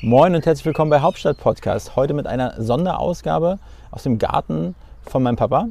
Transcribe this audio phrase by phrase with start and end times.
[0.00, 1.96] Moin und herzlich willkommen bei Hauptstadt Podcast.
[1.96, 3.58] Heute mit einer Sonderausgabe
[3.90, 5.70] aus dem Garten von meinem Papa.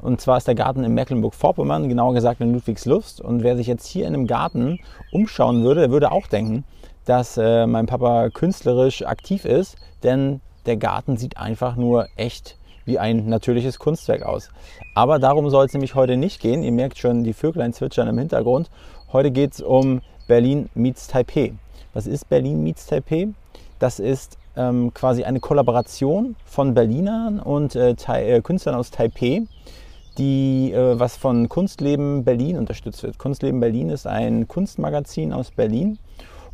[0.00, 3.20] Und zwar ist der Garten in Mecklenburg-Vorpommern, genauer gesagt in Ludwigslust.
[3.20, 4.80] Und wer sich jetzt hier in dem Garten
[5.12, 6.64] umschauen würde, der würde auch denken,
[7.04, 12.98] dass äh, mein Papa künstlerisch aktiv ist, denn der Garten sieht einfach nur echt wie
[12.98, 14.50] ein natürliches Kunstwerk aus.
[14.96, 16.64] Aber darum soll es nämlich heute nicht gehen.
[16.64, 18.70] Ihr merkt schon die Vöglein zwitschern im Hintergrund.
[19.12, 21.54] Heute geht es um Berlin meets Taipei.
[21.94, 23.28] Was ist Berlin meets Taipei?
[23.78, 29.42] Das ist ähm, quasi eine Kollaboration von Berlinern und äh, äh, Künstlern aus Taipei,
[30.18, 33.18] die äh, was von Kunstleben Berlin unterstützt wird.
[33.18, 35.98] Kunstleben Berlin ist ein Kunstmagazin aus Berlin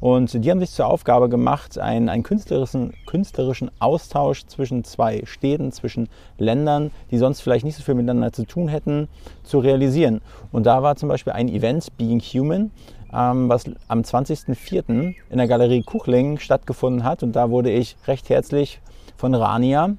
[0.01, 5.73] und die haben sich zur Aufgabe gemacht, einen, einen künstlerischen, künstlerischen Austausch zwischen zwei Städten,
[5.73, 9.09] zwischen Ländern, die sonst vielleicht nicht so viel miteinander zu tun hätten,
[9.43, 10.21] zu realisieren.
[10.53, 12.71] Und da war zum Beispiel ein Event, Being Human,
[13.11, 15.15] was am 20.04.
[15.31, 17.23] in der Galerie Kuchling stattgefunden hat.
[17.23, 18.81] Und da wurde ich recht herzlich
[19.17, 19.91] von Rania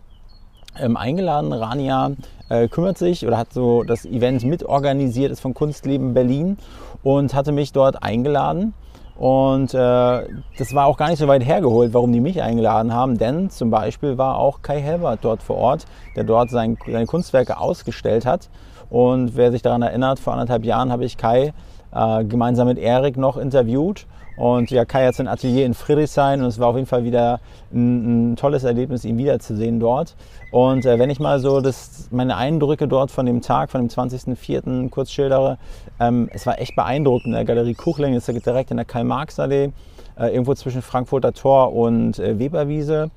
[0.80, 1.52] ähm, eingeladen.
[1.54, 2.12] Rania
[2.50, 6.58] äh, kümmert sich oder hat so das Event mitorganisiert, ist von Kunstleben Berlin
[7.04, 8.74] und hatte mich dort eingeladen.
[9.16, 9.78] Und äh,
[10.58, 13.70] das war auch gar nicht so weit hergeholt, warum die mich eingeladen haben, denn zum
[13.70, 18.50] Beispiel war auch Kai Helbert dort vor Ort, der dort sein, seine Kunstwerke ausgestellt hat.
[18.90, 21.54] Und wer sich daran erinnert, vor anderthalb Jahren habe ich Kai
[21.94, 24.06] äh, gemeinsam mit Erik noch interviewt.
[24.40, 27.42] Und ja, Kai hat sein Atelier in Friedrichshain und es war auf jeden Fall wieder
[27.74, 30.16] ein, ein tolles Erlebnis, ihn wiederzusehen dort.
[30.52, 33.90] Und äh, wenn ich mal so das, meine Eindrücke dort von dem Tag, von dem
[33.90, 34.90] 20.04.
[34.92, 35.58] kurz schildere,
[36.00, 37.36] ähm, es war echt beeindruckend.
[37.36, 39.72] Der Galerie Kuchling ist direkt in der Karl-Marx-Allee,
[40.18, 43.12] äh, irgendwo zwischen Frankfurter Tor und äh, Weberwiese.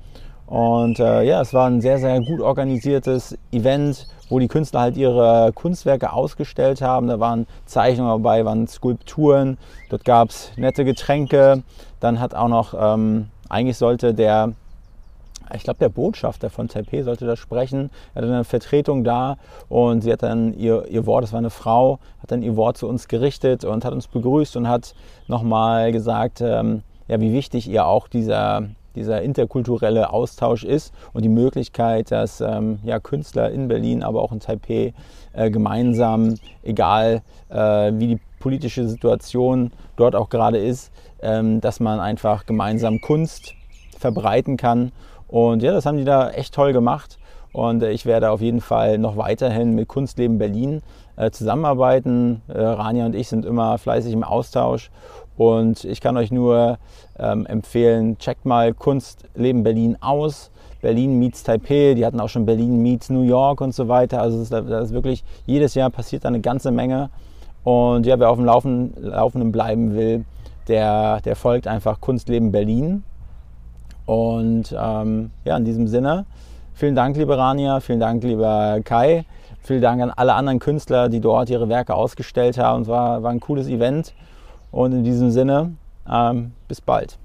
[0.47, 4.97] Und äh, ja, es war ein sehr, sehr gut organisiertes Event, wo die Künstler halt
[4.97, 7.07] ihre Kunstwerke ausgestellt haben.
[7.07, 9.57] Da waren Zeichnungen dabei, waren Skulpturen,
[9.89, 11.63] dort gab es nette Getränke.
[11.99, 14.53] Dann hat auch noch, ähm, eigentlich sollte der,
[15.53, 19.37] ich glaube der Botschafter von Taipei sollte da sprechen, er hatte eine Vertretung da
[19.69, 22.77] und sie hat dann ihr, ihr Wort, das war eine Frau, hat dann ihr Wort
[22.77, 24.95] zu uns gerichtet und hat uns begrüßt und hat
[25.27, 28.63] nochmal gesagt, ähm, ja, wie wichtig ihr auch dieser
[28.95, 34.31] dieser interkulturelle Austausch ist und die Möglichkeit, dass ähm, ja, Künstler in Berlin, aber auch
[34.31, 34.93] in Taipei
[35.33, 37.55] äh, gemeinsam, egal äh,
[37.93, 43.55] wie die politische Situation dort auch gerade ist, ähm, dass man einfach gemeinsam Kunst
[43.97, 44.91] verbreiten kann.
[45.27, 47.17] Und ja, das haben die da echt toll gemacht.
[47.53, 50.81] Und äh, ich werde auf jeden Fall noch weiterhin mit Kunstleben Berlin
[51.15, 52.41] äh, zusammenarbeiten.
[52.47, 54.91] Äh, Rania und ich sind immer fleißig im Austausch.
[55.37, 56.77] Und ich kann euch nur
[57.17, 60.51] ähm, empfehlen, checkt mal Kunstleben Berlin aus.
[60.81, 64.21] Berlin meets Taipei, die hatten auch schon Berlin meets New York und so weiter.
[64.21, 67.09] Also das ist, das ist wirklich, jedes Jahr passiert da eine ganze Menge.
[67.63, 70.25] Und ja, wer auf dem Laufen, Laufenden bleiben will,
[70.67, 73.03] der, der folgt einfach Kunstleben Berlin.
[74.05, 76.25] Und ähm, ja, in diesem Sinne,
[76.73, 79.25] vielen Dank, liebe Rania, vielen Dank, lieber Kai.
[79.61, 82.81] Vielen Dank an alle anderen Künstler, die dort ihre Werke ausgestellt haben.
[82.81, 84.13] Es war, war ein cooles Event.
[84.73, 85.75] Und in diesem Sinne,
[86.11, 87.19] ähm, bis bald.